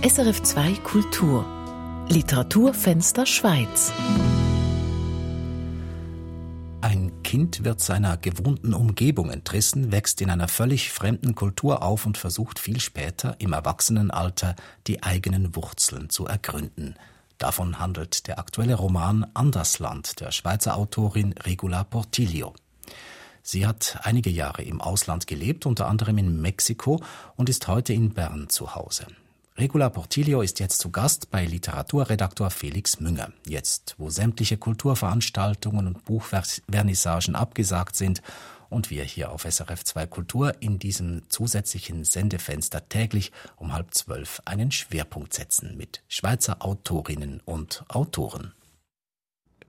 [0.00, 1.44] SRF 2 Kultur
[2.08, 3.92] Literaturfenster Schweiz
[6.80, 12.16] Ein Kind wird seiner gewohnten Umgebung entrissen, wächst in einer völlig fremden Kultur auf und
[12.16, 14.54] versucht viel später im Erwachsenenalter
[14.86, 16.94] die eigenen Wurzeln zu ergründen.
[17.38, 22.54] Davon handelt der aktuelle Roman Andersland der Schweizer Autorin Regula Portillo.
[23.42, 27.02] Sie hat einige Jahre im Ausland gelebt, unter anderem in Mexiko,
[27.34, 29.04] und ist heute in Bern zu Hause.
[29.58, 33.32] Regula Portillo ist jetzt zu Gast bei Literaturredaktor Felix Münger.
[33.44, 38.22] Jetzt, wo sämtliche Kulturveranstaltungen und Buchvernissagen abgesagt sind
[38.70, 44.40] und wir hier auf SRF 2 Kultur in diesem zusätzlichen Sendefenster täglich um halb zwölf
[44.44, 48.52] einen Schwerpunkt setzen mit Schweizer Autorinnen und Autoren.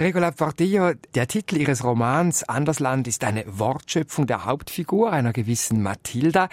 [0.01, 6.47] Regola Portillo, der Titel ihres Romans Andersland ist eine Wortschöpfung der Hauptfigur, einer gewissen Mathilda.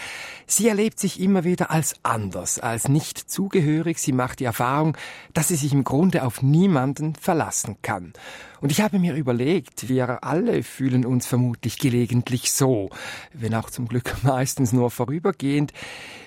[0.49, 3.99] Sie erlebt sich immer wieder als anders, als nicht zugehörig.
[3.99, 4.97] Sie macht die Erfahrung,
[5.33, 8.15] dass sie sich im Grunde auf niemanden verlassen kann.
[8.61, 12.91] Und ich habe mir überlegt, wir alle fühlen uns vermutlich gelegentlich so,
[13.33, 15.73] wenn auch zum Glück meistens nur vorübergehend.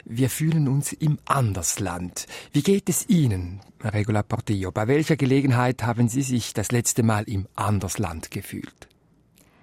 [0.05, 2.25] Wir fühlen uns im Andersland.
[2.51, 4.71] Wie geht es Ihnen, Regula Portillo?
[4.71, 8.87] Bei welcher Gelegenheit haben Sie sich das letzte Mal im Andersland gefühlt?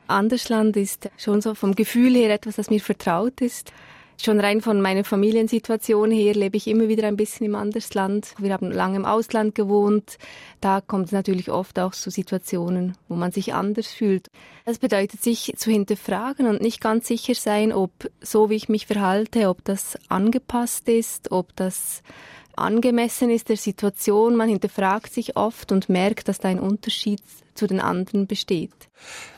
[0.08, 3.72] Andersland ist schon so vom Gefühl her etwas, das mir vertraut ist.
[4.18, 8.34] Schon rein von meiner Familiensituation her lebe ich immer wieder ein bisschen im Andersland.
[8.38, 10.18] Wir haben lange im Ausland gewohnt.
[10.60, 14.28] Da kommt es natürlich oft auch zu Situationen, wo man sich anders fühlt.
[14.64, 18.86] Das bedeutet, sich zu hinterfragen und nicht ganz sicher sein, ob so wie ich mich
[18.86, 22.02] verhalte, ob das angepasst ist, ob das
[22.56, 24.36] angemessen ist der Situation.
[24.36, 27.22] Man hinterfragt sich oft und merkt, dass da ein Unterschied
[27.56, 28.72] zu den anderen besteht.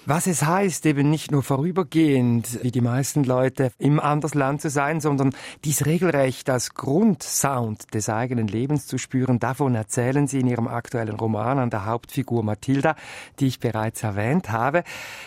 [0.07, 5.01] Was es heißt, eben nicht nur vorübergehend, wie die meisten Leute, im Andersland zu sein,
[5.01, 10.69] sondern dies regelrecht als Grundsound des eigenen Lebens zu spüren, davon erzählen Sie in Ihrem
[10.69, 12.97] aktuellen Roman an der Hauptfigur Mathilda,
[13.39, 14.83] die ich bereits erwähnt habe.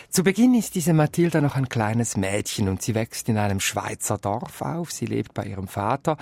[0.08, 4.18] Zu Beginn ist diese Mathilda noch ein kleines Mädchen und sie wächst in einem Schweizer
[4.18, 4.90] Dorf auf.
[4.90, 6.16] Sie lebt bei ihrem Vater.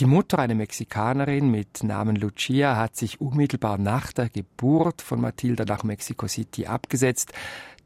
[0.00, 1.15] Die Mutter, eine Mexikanerin
[1.50, 7.32] mit Namen Lucia, hat sich unmittelbar nach der Geburt von Mathilda nach Mexico City abgesetzt.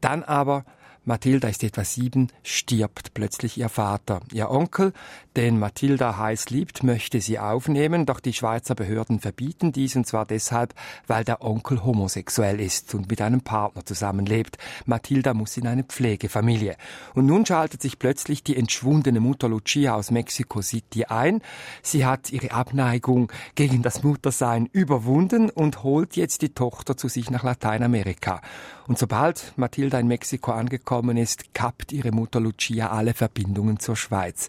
[0.01, 0.65] Dann aber
[1.07, 4.21] Mathilda ist etwa sieben, stirbt plötzlich ihr Vater.
[4.35, 4.93] Ihr Onkel,
[5.35, 10.27] den Mathilda heiß liebt, möchte sie aufnehmen, doch die Schweizer Behörden verbieten dies und zwar
[10.27, 10.75] deshalb,
[11.07, 14.59] weil der Onkel homosexuell ist und mit einem Partner zusammenlebt.
[14.85, 16.77] Mathilda muss in eine Pflegefamilie.
[17.15, 21.41] Und nun schaltet sich plötzlich die entschwundene Mutter Lucia aus Mexico City ein.
[21.83, 27.31] Sie hat ihre Abneigung gegen das Muttersein überwunden und holt jetzt die Tochter zu sich
[27.31, 28.43] nach Lateinamerika.
[28.87, 34.49] Und sobald Mathilda in Mexiko angekommen ist, kappt ihre Mutter Lucia alle Verbindungen zur Schweiz.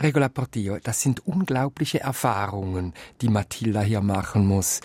[0.00, 4.80] Regola Portillo, das sind unglaubliche Erfahrungen, die Mathilda hier machen muss.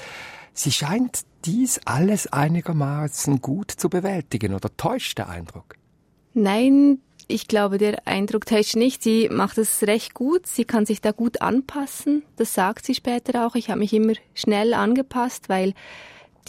[0.53, 5.75] Sie scheint dies alles einigermaßen gut zu bewältigen, oder täuscht der Eindruck?
[6.33, 9.03] Nein, ich glaube, der Eindruck täuscht nicht.
[9.03, 10.47] Sie macht es recht gut.
[10.47, 12.23] Sie kann sich da gut anpassen.
[12.37, 13.55] Das sagt sie später auch.
[13.55, 15.73] Ich habe mich immer schnell angepasst, weil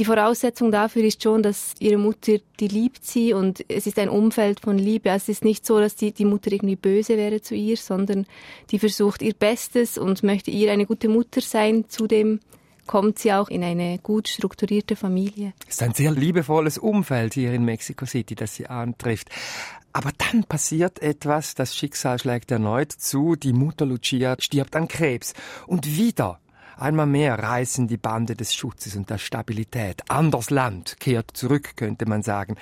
[0.01, 4.09] die Voraussetzung dafür ist schon, dass ihre Mutter, die liebt sie und es ist ein
[4.09, 5.13] Umfeld von Liebe.
[5.13, 8.25] Also es ist nicht so, dass die, die Mutter irgendwie böse wäre zu ihr, sondern
[8.71, 11.85] die versucht ihr Bestes und möchte ihr eine gute Mutter sein.
[11.89, 12.41] Zudem
[12.87, 15.53] kommt sie auch in eine gut strukturierte Familie.
[15.69, 19.29] Es ist ein sehr liebevolles Umfeld hier in Mexico City, das sie antrifft.
[19.93, 25.35] Aber dann passiert etwas, das Schicksal schlägt erneut zu, die Mutter Lucia stirbt an Krebs.
[25.67, 26.41] Und wieder
[26.81, 30.03] Einmal mehr reißen die Bande des Schutzes und der Stabilität.
[30.09, 32.57] Anders Land kehrt zurück, könnte man sagen.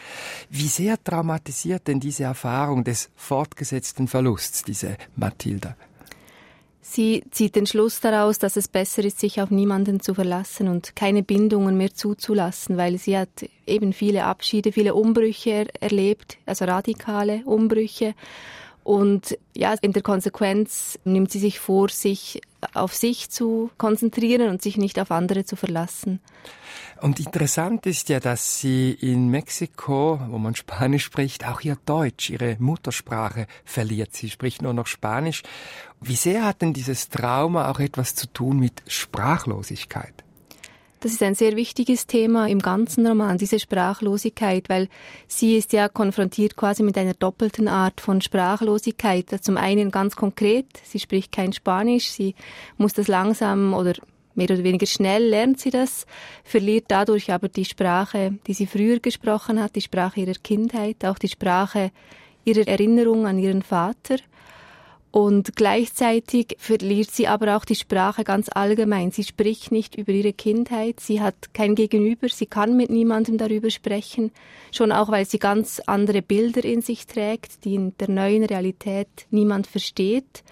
[0.50, 5.76] Wie sehr traumatisiert denn diese Erfahrung des fortgesetzten Verlusts, diese Mathilda?
[6.80, 10.96] Sie zieht den Schluss daraus, dass es besser ist, sich auf niemanden zu verlassen und
[10.96, 17.42] keine Bindungen mehr zuzulassen, weil sie hat eben viele Abschiede, viele Umbrüche erlebt, also radikale
[17.44, 18.14] Umbrüche.
[18.88, 22.40] Und ja, in der Konsequenz nimmt sie sich vor, sich
[22.72, 26.20] auf sich zu konzentrieren und sich nicht auf andere zu verlassen.
[27.02, 32.30] Und interessant ist ja, dass sie in Mexiko, wo man Spanisch spricht, auch ihr Deutsch,
[32.30, 34.14] ihre Muttersprache verliert.
[34.14, 35.42] Sie spricht nur noch Spanisch.
[36.00, 40.24] Wie sehr hat denn dieses Trauma auch etwas zu tun mit Sprachlosigkeit?
[41.00, 44.88] Das ist ein sehr wichtiges Thema im ganzen Roman, diese Sprachlosigkeit, weil
[45.28, 49.26] sie ist ja konfrontiert quasi mit einer doppelten Art von Sprachlosigkeit.
[49.40, 52.34] Zum einen ganz konkret, sie spricht kein Spanisch, sie
[52.78, 53.92] muss das langsam oder
[54.34, 56.04] mehr oder weniger schnell lernt sie das,
[56.42, 61.18] verliert dadurch aber die Sprache, die sie früher gesprochen hat, die Sprache ihrer Kindheit, auch
[61.18, 61.92] die Sprache
[62.44, 64.16] ihrer Erinnerung an ihren Vater.
[65.10, 69.10] Und gleichzeitig verliert sie aber auch die Sprache ganz allgemein.
[69.10, 73.70] Sie spricht nicht über ihre Kindheit, sie hat kein Gegenüber, sie kann mit niemandem darüber
[73.70, 74.32] sprechen,
[74.70, 79.08] schon auch weil sie ganz andere Bilder in sich trägt, die in der neuen Realität
[79.30, 80.44] niemand versteht.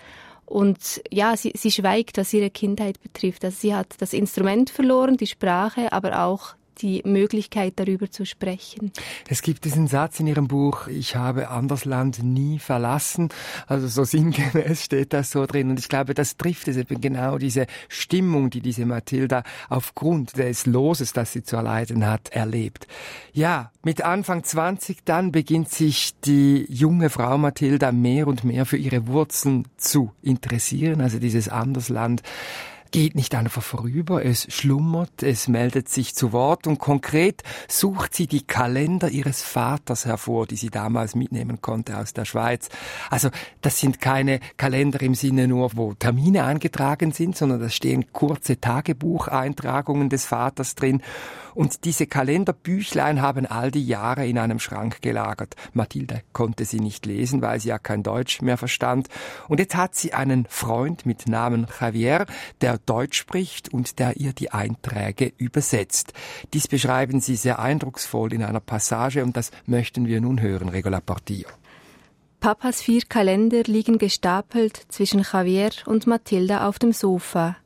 [0.46, 3.44] Und ja, sie, sie schweigt, was ihre Kindheit betrifft.
[3.44, 8.92] Also sie hat das Instrument verloren, die Sprache, aber auch die Möglichkeit, darüber zu sprechen.
[9.28, 13.28] Es gibt diesen Satz in Ihrem Buch, ich habe Andersland nie verlassen.
[13.66, 15.70] Also so sinngemäß steht das so drin.
[15.70, 20.66] Und ich glaube, das trifft es eben genau diese Stimmung, die diese Mathilda aufgrund des
[20.66, 22.86] Loses, das sie zu erleiden hat, erlebt.
[23.32, 28.76] Ja, mit Anfang 20 dann beginnt sich die junge Frau Mathilda mehr und mehr für
[28.76, 32.22] ihre Wurzeln zu interessieren, also dieses Andersland
[32.90, 38.26] geht nicht einfach vorüber, es schlummert, es meldet sich zu Wort und konkret sucht sie
[38.26, 42.68] die Kalender ihres Vaters hervor, die sie damals mitnehmen konnte aus der Schweiz.
[43.10, 43.30] Also
[43.62, 48.60] das sind keine Kalender im Sinne nur, wo Termine eingetragen sind, sondern da stehen kurze
[48.60, 51.02] Tagebucheintragungen des Vaters drin
[51.56, 55.56] und diese Kalenderbüchlein haben all die Jahre in einem Schrank gelagert.
[55.72, 59.08] Mathilde konnte sie nicht lesen, weil sie ja kein Deutsch mehr verstand.
[59.48, 62.26] Und jetzt hat sie einen Freund mit Namen Javier,
[62.60, 66.12] der Deutsch spricht und der ihr die Einträge übersetzt.
[66.52, 71.00] Dies beschreiben sie sehr eindrucksvoll in einer Passage und das möchten wir nun hören, Regola
[71.00, 71.48] Portillo.
[72.38, 77.56] Papas vier Kalender liegen gestapelt zwischen Javier und Mathilda auf dem Sofa.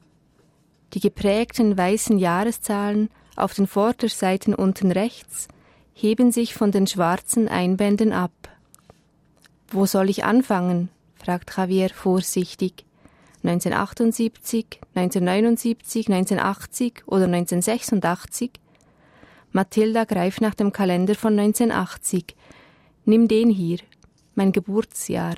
[0.94, 3.10] Die geprägten weißen Jahreszahlen
[3.42, 5.48] auf den Vorderseiten unten rechts
[5.94, 8.32] heben sich von den schwarzen Einbänden ab.
[9.68, 10.88] Wo soll ich anfangen?
[11.16, 12.84] fragt Javier vorsichtig.
[13.42, 18.52] 1978, 1979, 1980 oder 1986?
[19.52, 22.36] Mathilda greift nach dem Kalender von 1980.
[23.04, 23.78] Nimm den hier,
[24.34, 25.36] mein Geburtsjahr.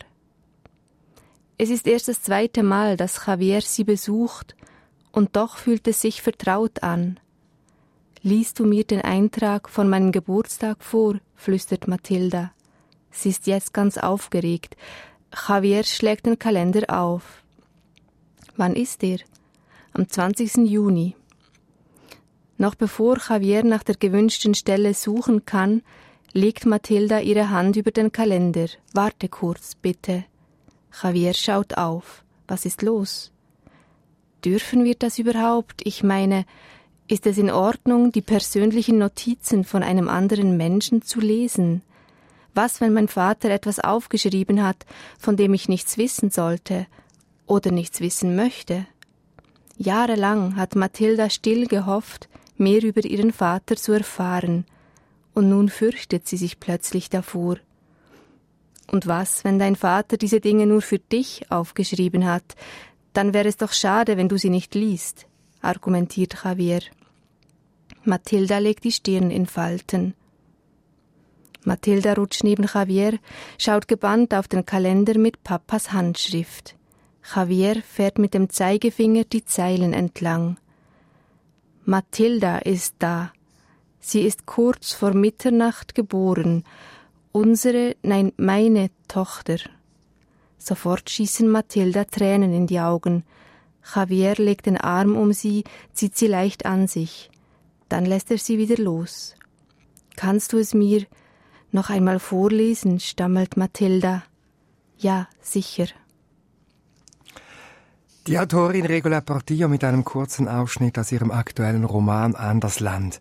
[1.59, 4.57] Es ist erst das zweite Mal, dass Javier sie besucht,
[5.13, 7.21] und doch fühlt es sich vertraut an.
[8.25, 11.19] Liest du mir den Eintrag von meinem Geburtstag vor?
[11.35, 12.53] flüstert Mathilda.
[13.11, 14.77] Sie ist jetzt ganz aufgeregt.
[15.49, 17.43] Javier schlägt den Kalender auf.
[18.57, 19.19] Wann ist er?
[19.93, 20.59] Am 20.
[20.59, 21.17] Juni.
[22.59, 25.83] Noch bevor Javier nach der gewünschten Stelle suchen kann,
[26.33, 28.69] legt Mathilda ihre Hand über den Kalender.
[28.93, 30.25] Warte kurz, bitte.
[31.03, 32.23] Javier schaut auf.
[32.47, 33.33] Was ist los?
[34.45, 35.81] Dürfen wir das überhaupt?
[35.85, 36.47] Ich meine,
[37.13, 41.83] ist es in Ordnung, die persönlichen Notizen von einem anderen Menschen zu lesen?
[42.55, 44.87] Was, wenn mein Vater etwas aufgeschrieben hat,
[45.19, 46.87] von dem ich nichts wissen sollte
[47.47, 48.87] oder nichts wissen möchte?
[49.77, 54.65] Jahrelang hat Mathilda still gehofft, mehr über ihren Vater zu erfahren,
[55.35, 57.57] und nun fürchtet sie sich plötzlich davor.
[58.91, 62.57] Und was, wenn dein Vater diese Dinge nur für dich aufgeschrieben hat,
[63.13, 65.27] dann wäre es doch schade, wenn du sie nicht liest,
[65.61, 66.81] argumentiert Javier.
[68.05, 70.15] Mathilda legt die Stirn in Falten.
[71.65, 73.19] Mathilda rutscht neben Javier,
[73.59, 76.75] schaut gebannt auf den Kalender mit Papas Handschrift.
[77.35, 80.57] Javier fährt mit dem Zeigefinger die Zeilen entlang.
[81.85, 83.33] Mathilda ist da.
[84.01, 86.65] Sie ist kurz vor Mitternacht geboren.
[87.31, 89.59] Unsere, nein, meine Tochter.
[90.59, 93.25] Sofort schießen Mathilda Tränen in die Augen.
[93.95, 97.32] Javier legt den Arm um sie, zieht sie leicht an sich.
[97.93, 99.35] Dann lässt er sie wieder los.
[100.17, 101.05] Kannst du es mir
[101.73, 103.01] noch einmal vorlesen?
[103.01, 104.23] stammelt Mathilda.
[104.97, 105.89] Ja, sicher.
[108.27, 113.21] Die Autorin Regula Portillo mit einem kurzen Ausschnitt aus ihrem aktuellen Roman Anders Land.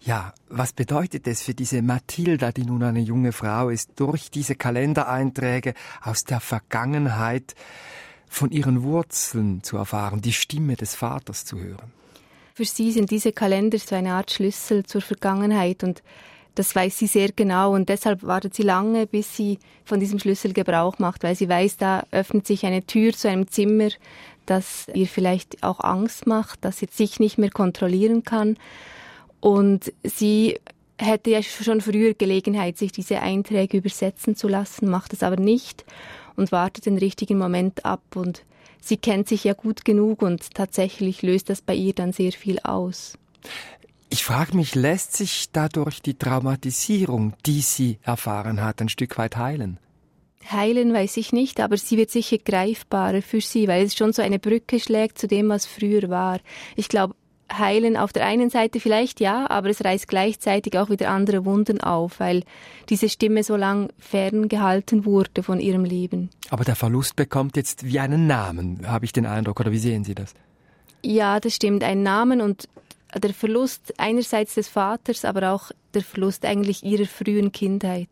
[0.00, 4.56] Ja, was bedeutet es für diese Mathilda, die nun eine junge Frau ist, durch diese
[4.56, 7.54] Kalendereinträge aus der Vergangenheit
[8.28, 12.01] von ihren Wurzeln zu erfahren, die Stimme des Vaters zu hören?
[12.54, 16.02] Für sie sind diese Kalender so eine Art Schlüssel zur Vergangenheit und
[16.54, 20.52] das weiß sie sehr genau und deshalb wartet sie lange, bis sie von diesem Schlüssel
[20.52, 23.88] Gebrauch macht, weil sie weiß, da öffnet sich eine Tür zu einem Zimmer,
[24.44, 28.58] das ihr vielleicht auch Angst macht, dass sie sich nicht mehr kontrollieren kann.
[29.40, 30.60] Und sie
[30.98, 35.86] hätte ja schon früher Gelegenheit, sich diese Einträge übersetzen zu lassen, macht es aber nicht
[36.36, 38.44] und wartet den richtigen Moment ab und
[38.82, 42.58] sie kennt sich ja gut genug und tatsächlich löst das bei ihr dann sehr viel
[42.60, 43.16] aus.
[44.10, 49.38] Ich frage mich, lässt sich dadurch die Traumatisierung, die sie erfahren hat, ein Stück weit
[49.38, 49.78] heilen?
[50.50, 54.20] Heilen weiß ich nicht, aber sie wird sicher greifbarer für sie, weil es schon so
[54.20, 56.40] eine Brücke schlägt zu dem, was früher war.
[56.76, 57.14] Ich glaube,
[57.58, 61.80] heilen auf der einen Seite vielleicht ja, aber es reißt gleichzeitig auch wieder andere Wunden
[61.80, 62.44] auf, weil
[62.88, 66.30] diese Stimme so lang ferngehalten wurde von ihrem Leben.
[66.50, 70.04] Aber der Verlust bekommt jetzt wie einen Namen, habe ich den Eindruck, oder wie sehen
[70.04, 70.34] Sie das?
[71.02, 72.68] Ja, das stimmt, einen Namen und
[73.20, 78.08] der Verlust einerseits des Vaters, aber auch der Verlust eigentlich ihrer frühen Kindheit.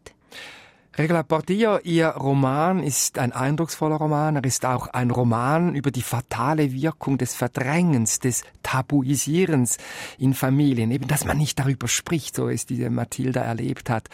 [0.99, 4.35] Regla Portillo, Ihr Roman ist ein eindrucksvoller Roman.
[4.35, 9.79] Er ist auch ein Roman über die fatale Wirkung des Verdrängens, des Tabuisierens
[10.19, 10.91] in Familien.
[10.91, 14.09] Eben, dass man nicht darüber spricht, so es diese Mathilda erlebt hat.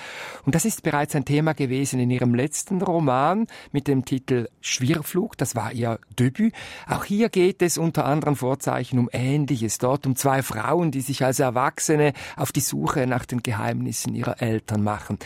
[0.45, 5.39] Und das ist bereits ein Thema gewesen in Ihrem letzten Roman mit dem Titel Schwirrflug.
[5.39, 6.53] Das war Ihr Debüt.
[6.87, 9.79] Auch hier geht es unter anderen Vorzeichen um Ähnliches.
[9.79, 14.43] Dort um zwei Frauen, die sich als Erwachsene auf die Suche nach den Geheimnissen ihrer
[14.43, 15.19] Eltern machen.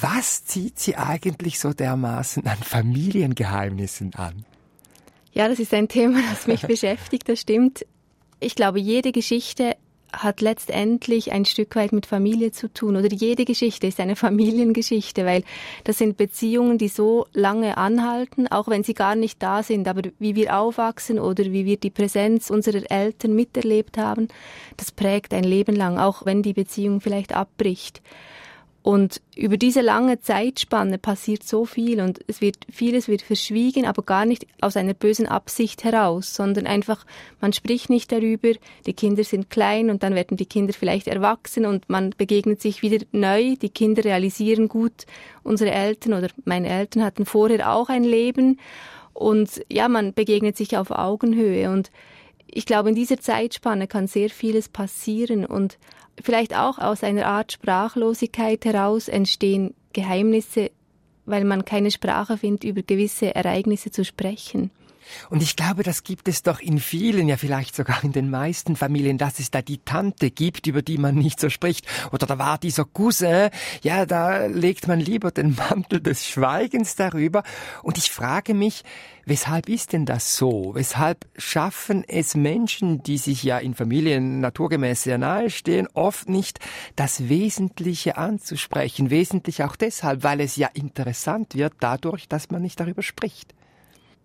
[0.00, 4.44] Was zieht Sie eigentlich so dermaßen an Familiengeheimnissen an?
[5.32, 7.84] Ja, das ist ein Thema, das mich beschäftigt, das stimmt.
[8.40, 9.76] Ich glaube, jede Geschichte
[10.12, 15.24] hat letztendlich ein Stück weit mit Familie zu tun oder jede Geschichte ist eine Familiengeschichte,
[15.24, 15.42] weil
[15.84, 20.02] das sind Beziehungen, die so lange anhalten, auch wenn sie gar nicht da sind, aber
[20.18, 24.28] wie wir aufwachsen oder wie wir die Präsenz unserer Eltern miterlebt haben,
[24.76, 28.02] das prägt ein Leben lang, auch wenn die Beziehung vielleicht abbricht.
[28.84, 34.02] Und über diese lange Zeitspanne passiert so viel und es wird, vieles wird verschwiegen, aber
[34.02, 37.06] gar nicht aus einer bösen Absicht heraus, sondern einfach,
[37.40, 38.50] man spricht nicht darüber,
[38.84, 42.82] die Kinder sind klein und dann werden die Kinder vielleicht erwachsen und man begegnet sich
[42.82, 45.06] wieder neu, die Kinder realisieren gut,
[45.44, 48.60] unsere Eltern oder meine Eltern hatten vorher auch ein Leben.
[49.14, 51.90] Und ja, man begegnet sich auf Augenhöhe und
[52.46, 55.78] ich glaube, in dieser Zeitspanne kann sehr vieles passieren und
[56.22, 60.70] vielleicht auch aus einer Art Sprachlosigkeit heraus entstehen Geheimnisse,
[61.26, 64.70] weil man keine Sprache findet, über gewisse Ereignisse zu sprechen.
[65.30, 68.76] Und ich glaube, das gibt es doch in vielen, ja vielleicht sogar in den meisten
[68.76, 71.86] Familien, dass es da die Tante gibt, über die man nicht so spricht.
[72.12, 73.50] Oder da war dieser Cousin,
[73.82, 77.42] ja, da legt man lieber den Mantel des Schweigens darüber.
[77.82, 78.82] Und ich frage mich,
[79.24, 80.72] weshalb ist denn das so?
[80.74, 86.60] Weshalb schaffen es Menschen, die sich ja in Familien naturgemäß sehr nahe stehen, oft nicht
[86.96, 89.10] das Wesentliche anzusprechen?
[89.10, 93.54] Wesentlich auch deshalb, weil es ja interessant wird dadurch, dass man nicht darüber spricht.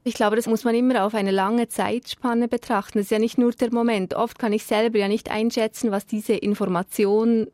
[0.03, 2.97] Ich glaube, das muss man immer auf eine lange Zeitspanne betrachten.
[2.97, 4.13] Das ist ja nicht nur der Moment.
[4.13, 7.47] Oft kann ich selber ja nicht einschätzen, was diese Information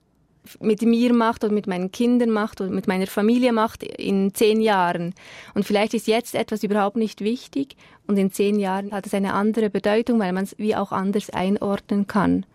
[0.59, 4.61] mit mir macht oder mit meinen Kindern macht oder mit meiner Familie macht in zehn
[4.61, 5.15] Jahren.
[5.55, 7.75] Und vielleicht ist jetzt etwas überhaupt nicht wichtig
[8.05, 11.31] und in zehn Jahren hat es eine andere Bedeutung, weil man es wie auch anders
[11.31, 12.45] einordnen kann.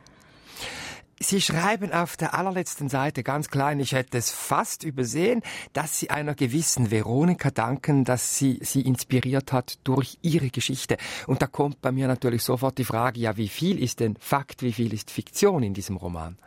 [1.22, 5.42] Sie schreiben auf der allerletzten Seite ganz klein, ich hätte es fast übersehen,
[5.74, 10.96] dass Sie einer gewissen Veronika danken, dass sie Sie inspiriert hat durch Ihre Geschichte.
[11.26, 14.62] Und da kommt bei mir natürlich sofort die Frage, ja, wie viel ist denn Fakt,
[14.62, 16.38] wie viel ist Fiktion in diesem Roman?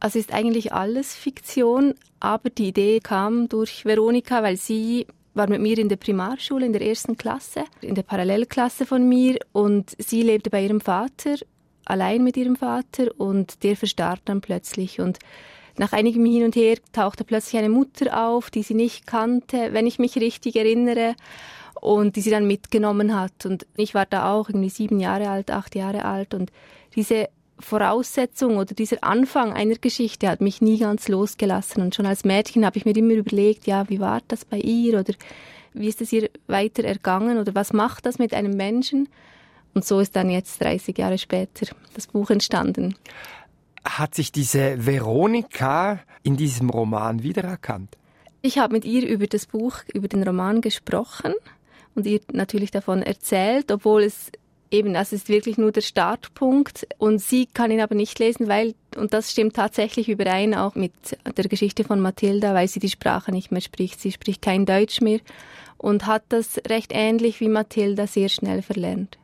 [0.00, 5.60] Also ist eigentlich alles Fiktion, aber die Idee kam durch Veronika, weil sie war mit
[5.60, 10.22] mir in der Primarschule in der ersten Klasse, in der Parallelklasse von mir und sie
[10.22, 11.36] lebte bei ihrem Vater
[11.88, 15.18] allein mit ihrem Vater und der verstarb dann plötzlich und
[15.76, 19.86] nach einigem Hin und Her tauchte plötzlich eine Mutter auf, die sie nicht kannte, wenn
[19.86, 21.14] ich mich richtig erinnere,
[21.80, 23.46] und die sie dann mitgenommen hat.
[23.46, 26.50] Und ich war da auch irgendwie sieben Jahre alt, acht Jahre alt und
[26.94, 27.28] diese
[27.60, 31.82] Voraussetzung oder dieser Anfang einer Geschichte hat mich nie ganz losgelassen.
[31.82, 35.00] Und schon als Mädchen habe ich mir immer überlegt, ja, wie war das bei ihr
[35.00, 35.14] oder
[35.74, 39.08] wie ist es ihr weiter ergangen oder was macht das mit einem Menschen?
[39.74, 42.94] Und so ist dann jetzt 30 Jahre später das Buch entstanden.
[43.84, 47.96] Hat sich diese Veronika in diesem Roman wiedererkannt?
[48.42, 51.34] Ich habe mit ihr über das Buch, über den Roman gesprochen
[51.94, 54.30] und ihr natürlich davon erzählt, obwohl es
[54.70, 58.74] eben, das ist wirklich nur der Startpunkt und sie kann ihn aber nicht lesen, weil,
[58.96, 60.92] und das stimmt tatsächlich überein auch mit
[61.36, 64.00] der Geschichte von Mathilda, weil sie die Sprache nicht mehr spricht.
[64.00, 65.20] Sie spricht kein Deutsch mehr
[65.76, 69.18] und hat das recht ähnlich wie Mathilda sehr schnell verlernt.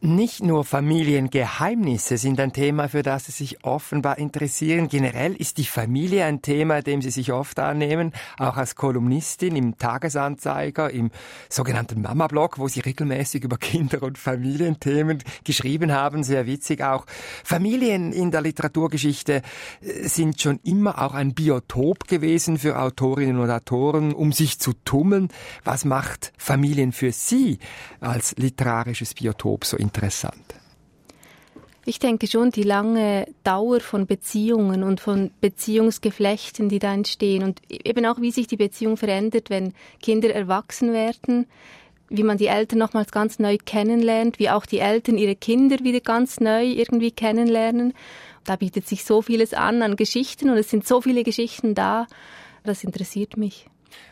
[0.00, 4.88] Nicht nur Familiengeheimnisse sind ein Thema, für das Sie sich offenbar interessieren.
[4.88, 9.76] Generell ist die Familie ein Thema, dem Sie sich oft annehmen, auch als Kolumnistin im
[9.76, 11.10] Tagesanzeiger, im
[11.50, 16.24] sogenannten Mama-Blog, wo Sie regelmäßig über Kinder- und Familienthemen geschrieben haben.
[16.24, 17.04] Sehr witzig auch.
[17.44, 19.42] Familien in der Literaturgeschichte
[19.82, 24.72] äh, sind schon immer auch ein Biotop gewesen für Autorinnen und Autoren, um sich zu
[24.84, 25.28] tummeln.
[25.64, 27.58] Was macht Familien für Sie
[28.00, 30.54] als literarisches Biotop so interessant?
[31.84, 37.60] Ich denke schon, die lange Dauer von Beziehungen und von Beziehungsgeflechten, die da entstehen und
[37.68, 41.46] eben auch, wie sich die Beziehung verändert, wenn Kinder erwachsen werden,
[42.08, 46.00] wie man die Eltern nochmals ganz neu kennenlernt, wie auch die Eltern ihre Kinder wieder
[46.00, 47.94] ganz neu irgendwie kennenlernen.
[48.44, 52.06] Da bietet sich so vieles an an Geschichten und es sind so viele Geschichten da.
[52.62, 53.66] Das interessiert mich.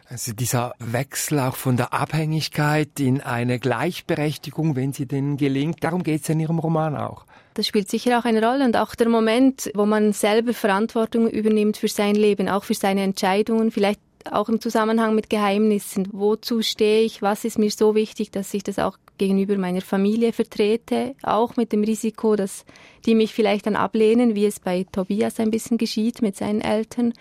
[0.09, 6.03] Also dieser Wechsel auch von der Abhängigkeit in eine Gleichberechtigung, wenn sie denn gelingt, darum
[6.03, 7.25] geht es in Ihrem Roman auch.
[7.55, 11.77] Das spielt sicher auch eine Rolle und auch der Moment, wo man selber Verantwortung übernimmt
[11.77, 16.09] für sein Leben, auch für seine Entscheidungen, vielleicht auch im Zusammenhang mit Geheimnissen.
[16.13, 17.23] Wozu stehe ich?
[17.23, 21.15] Was ist mir so wichtig, dass ich das auch gegenüber meiner Familie vertrete?
[21.23, 22.65] Auch mit dem Risiko, dass
[23.07, 27.15] die mich vielleicht dann ablehnen, wie es bei Tobias ein bisschen geschieht mit seinen Eltern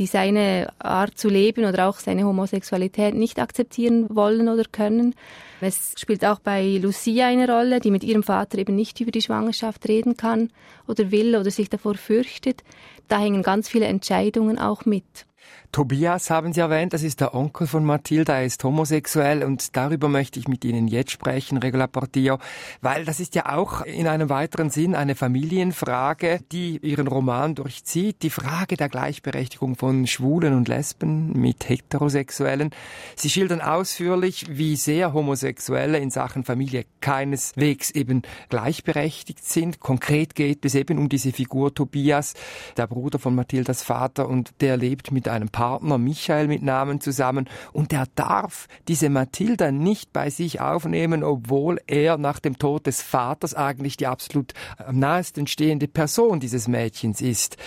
[0.00, 5.14] die seine Art zu leben oder auch seine Homosexualität nicht akzeptieren wollen oder können.
[5.60, 9.20] Es spielt auch bei Lucia eine Rolle, die mit ihrem Vater eben nicht über die
[9.20, 10.52] Schwangerschaft reden kann
[10.88, 12.64] oder will oder sich davor fürchtet.
[13.08, 15.26] Da hängen ganz viele Entscheidungen auch mit.
[15.72, 20.08] Tobias haben Sie erwähnt, das ist der Onkel von Mathilda, er ist homosexuell und darüber
[20.08, 22.38] möchte ich mit Ihnen jetzt sprechen, Regula Portillo,
[22.80, 28.22] weil das ist ja auch in einem weiteren Sinn eine Familienfrage, die Ihren Roman durchzieht,
[28.22, 32.70] die Frage der Gleichberechtigung von Schwulen und Lesben mit Heterosexuellen.
[33.14, 39.78] Sie schildern ausführlich, wie sehr Homosexuelle in Sachen Familie keineswegs eben gleichberechtigt sind.
[39.78, 42.34] Konkret geht es eben um diese Figur Tobias,
[42.76, 47.46] der Bruder von Mathildas Vater und der lebt mit einem Partner Michael mit Namen zusammen
[47.74, 53.02] und er darf diese Mathilda nicht bei sich aufnehmen, obwohl er nach dem Tod des
[53.02, 57.58] Vaters eigentlich die absolut am nahesten stehende Person dieses Mädchens ist.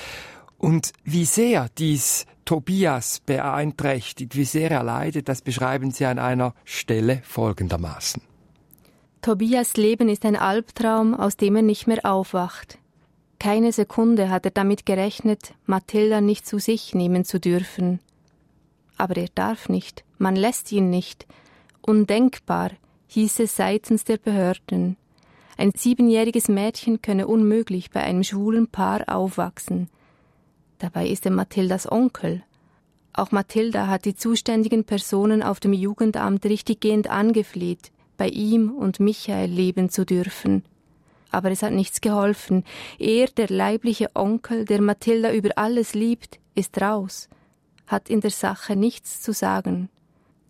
[0.57, 6.55] Und wie sehr dies Tobias beeinträchtigt, wie sehr er leidet, das beschreiben Sie an einer
[6.65, 8.23] Stelle folgendermaßen.
[9.21, 12.79] Tobias Leben ist ein Albtraum, aus dem er nicht mehr aufwacht.
[13.43, 18.00] Keine Sekunde hat er damit gerechnet, Mathilda nicht zu sich nehmen zu dürfen.
[18.95, 21.27] Aber er darf nicht, man lässt ihn nicht.
[21.81, 22.71] Undenkbar,
[23.07, 24.95] hieß es seitens der Behörden.
[25.57, 29.89] Ein siebenjähriges Mädchen könne unmöglich bei einem schwulen Paar aufwachsen.
[30.79, 32.43] Dabei ist er Mathildas Onkel.
[33.12, 39.50] Auch Mathilda hat die zuständigen Personen auf dem Jugendamt richtiggehend angefleht, bei ihm und Michael
[39.50, 40.63] leben zu dürfen
[41.34, 42.63] aber es hat nichts geholfen.
[43.00, 47.30] Er, der leibliche Onkel, der Mathilda über alles liebt, ist raus,
[47.88, 49.89] hat in der Sache nichts zu sagen.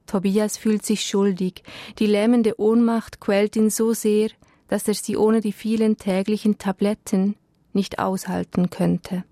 [0.05, 1.63] Tobias fühlt sich schuldig.
[1.99, 4.29] Die lähmende Ohnmacht quält ihn so sehr,
[4.67, 7.35] dass er sie ohne die vielen täglichen Tabletten
[7.73, 9.23] nicht aushalten könnte.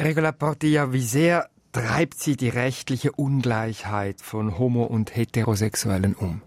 [0.00, 6.42] Regula Portilla, wie sehr treibt sie die rechtliche Ungleichheit von Homo- und Heterosexuellen um?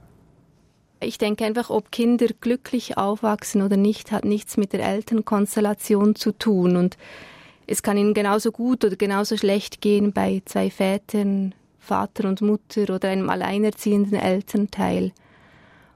[1.04, 6.32] Ich denke einfach, ob Kinder glücklich aufwachsen oder nicht, hat nichts mit der Elternkonstellation zu
[6.32, 6.76] tun.
[6.76, 6.98] Und
[7.68, 12.94] es kann ihnen genauso gut oder genauso schlecht gehen bei zwei Vätern, Vater und Mutter
[12.94, 15.12] oder einem alleinerziehenden Elternteil.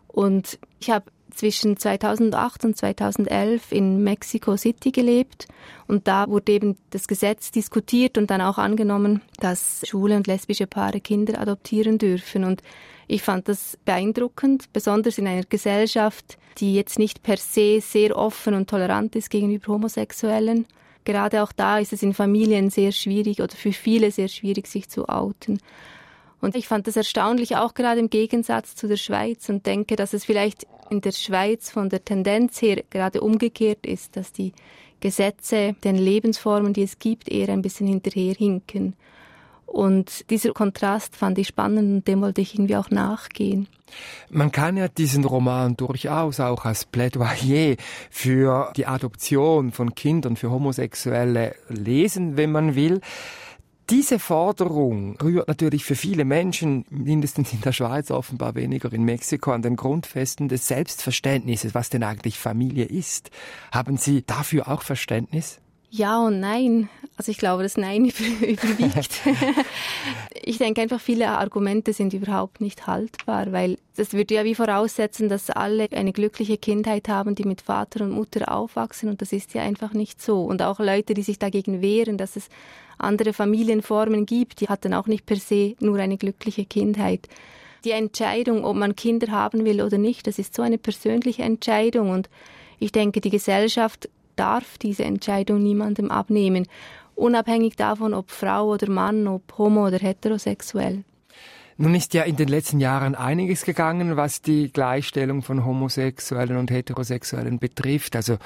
[0.08, 1.06] Und ich habe
[1.38, 5.48] zwischen 2008 und 2011 in Mexico City gelebt
[5.88, 10.68] und da wurde eben das Gesetz diskutiert und dann auch angenommen, dass schwule und lesbische
[10.68, 12.62] Paare Kinder adoptieren dürfen und
[13.08, 18.54] ich fand das beeindruckend, besonders in einer Gesellschaft, die jetzt nicht per se sehr offen
[18.54, 20.66] und tolerant ist gegenüber Homosexuellen.
[21.06, 24.90] Gerade auch da ist es in Familien sehr schwierig oder für viele sehr schwierig, sich
[24.90, 25.60] zu outen.
[26.42, 30.14] Und ich fand das erstaunlich auch gerade im Gegensatz zu der Schweiz und denke, dass
[30.14, 34.54] es vielleicht in der Schweiz von der Tendenz her gerade umgekehrt ist, dass die
[35.00, 38.96] Gesetze den Lebensformen, die es gibt, eher ein bisschen hinterherhinken.
[39.66, 43.68] Und dieser Kontrast fand ich spannend und dem wollte ich irgendwie auch nachgehen.
[44.30, 47.76] Man kann ja diesen Roman durchaus auch als Plädoyer
[48.10, 53.02] für die Adoption von Kindern für Homosexuelle lesen, wenn man will.
[53.90, 59.52] Diese Forderung rührt natürlich für viele Menschen, mindestens in der Schweiz, offenbar weniger in Mexiko,
[59.54, 63.32] an den Grundfesten des Selbstverständnisses, was denn eigentlich Familie ist.
[63.72, 65.62] Haben Sie dafür auch Verständnis?
[65.90, 66.90] Ja und nein.
[67.16, 68.06] Also ich glaube, das Nein
[68.42, 69.22] überwiegt.
[70.44, 75.30] ich denke einfach, viele Argumente sind überhaupt nicht haltbar, weil das würde ja wie voraussetzen,
[75.30, 79.54] dass alle eine glückliche Kindheit haben, die mit Vater und Mutter aufwachsen und das ist
[79.54, 80.44] ja einfach nicht so.
[80.44, 82.50] Und auch Leute, die sich dagegen wehren, dass es
[82.98, 87.28] andere Familienformen gibt, die hatten auch nicht per se nur eine glückliche Kindheit.
[87.86, 92.10] Die Entscheidung, ob man Kinder haben will oder nicht, das ist so eine persönliche Entscheidung
[92.10, 92.30] und
[92.80, 96.68] ich denke, die Gesellschaft darf diese Entscheidung niemandem abnehmen,
[97.16, 101.04] unabhängig davon, ob Frau oder Mann, ob homo oder heterosexuell.
[101.80, 106.72] Nun ist ja in den letzten Jahren einiges gegangen, was die Gleichstellung von Homosexuellen und
[106.72, 108.16] Heterosexuellen betrifft.
[108.16, 108.38] Also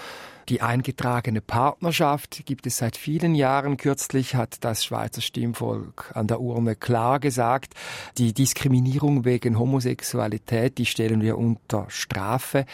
[0.50, 3.78] die eingetragene Partnerschaft gibt es seit vielen Jahren.
[3.78, 7.74] Kürzlich hat das Schweizer Stimmvolk an der Urne klar gesagt,
[8.17, 12.65] die Diskriminierung wegen Homosexualität, die stellen wir unter Strafe.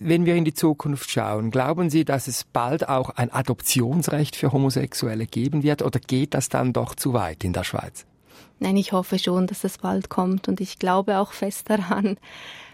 [0.00, 4.52] Wenn wir in die Zukunft schauen, glauben Sie, dass es bald auch ein Adoptionsrecht für
[4.52, 8.04] Homosexuelle geben wird oder geht das dann doch zu weit in der Schweiz?
[8.60, 12.16] Nein, ich hoffe schon, dass das bald kommt und ich glaube auch fest daran,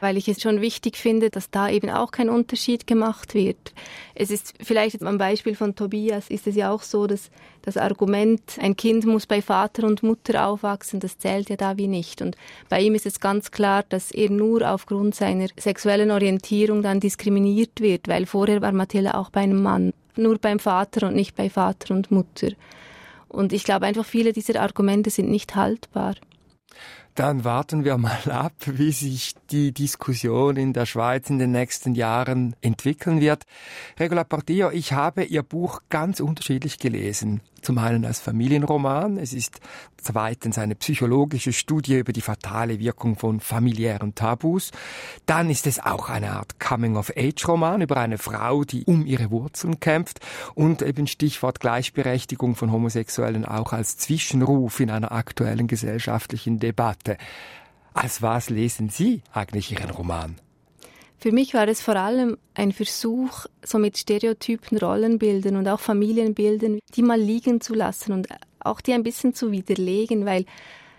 [0.00, 3.72] weil ich es schon wichtig finde, dass da eben auch kein Unterschied gemacht wird.
[4.14, 7.30] Es ist vielleicht am Beispiel von Tobias ist es ja auch so, dass
[7.62, 11.88] das Argument, ein Kind muss bei Vater und Mutter aufwachsen, das zählt ja da wie
[11.88, 12.20] nicht.
[12.20, 12.36] Und
[12.68, 17.80] bei ihm ist es ganz klar, dass er nur aufgrund seiner sexuellen Orientierung dann diskriminiert
[17.80, 21.48] wird, weil vorher war Mathilda auch bei einem Mann, nur beim Vater und nicht bei
[21.48, 22.48] Vater und Mutter.
[23.30, 26.14] Und ich glaube einfach, viele dieser Argumente sind nicht haltbar.
[27.14, 31.94] Dann warten wir mal ab, wie sich die Diskussion in der Schweiz in den nächsten
[31.94, 33.44] Jahren entwickeln wird.
[33.98, 37.40] Regula Portillo, ich habe Ihr Buch ganz unterschiedlich gelesen.
[37.62, 39.60] Zum einen als Familienroman, es ist
[40.02, 44.70] zweitens eine psychologische Studie über die fatale Wirkung von familiären Tabus.
[45.26, 50.20] Dann ist es auch eine Art Coming-of-Age-Roman über eine Frau, die um ihre Wurzeln kämpft
[50.54, 57.16] und eben Stichwort Gleichberechtigung von Homosexuellen auch als Zwischenruf in einer aktuellen gesellschaftlichen Debatte.
[57.92, 60.36] Als was lesen Sie eigentlich Ihren Roman?
[61.18, 66.78] Für mich war es vor allem ein Versuch, so mit Stereotypen, Rollenbildern und auch Familienbildern,
[66.94, 68.28] die mal liegen zu lassen und
[68.64, 70.44] auch die ein bisschen zu widerlegen, weil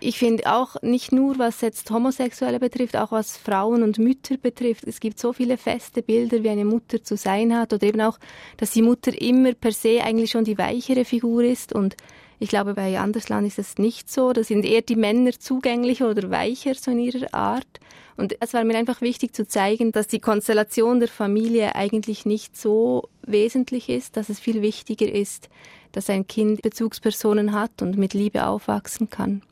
[0.00, 4.84] ich finde auch nicht nur, was jetzt Homosexuelle betrifft, auch was Frauen und Mütter betrifft.
[4.88, 8.18] Es gibt so viele feste Bilder, wie eine Mutter zu sein hat oder eben auch,
[8.56, 11.96] dass die Mutter immer per se eigentlich schon die weichere Figur ist und
[12.42, 14.32] ich glaube, bei Andersland ist es nicht so.
[14.32, 17.78] Da sind eher die Männer zugänglicher oder weicher so in ihrer Art.
[18.16, 22.56] Und es war mir einfach wichtig zu zeigen, dass die Konstellation der Familie eigentlich nicht
[22.56, 25.50] so wesentlich ist, dass es viel wichtiger ist,
[25.92, 29.42] dass ein Kind Bezugspersonen hat und mit Liebe aufwachsen kann.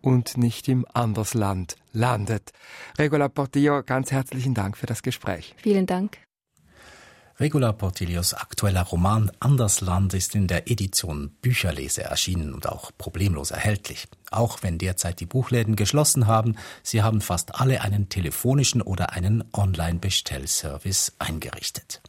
[0.00, 2.52] Und nicht im Andersland landet.
[2.98, 5.54] Regula Portillo, ganz herzlichen Dank für das Gespräch.
[5.58, 6.18] Vielen Dank.
[7.40, 14.08] Regula Portillos aktueller Roman Andersland ist in der Edition Bücherlese erschienen und auch problemlos erhältlich.
[14.30, 19.42] Auch wenn derzeit die Buchläden geschlossen haben, sie haben fast alle einen telefonischen oder einen
[19.54, 22.02] Online-Bestellservice eingerichtet.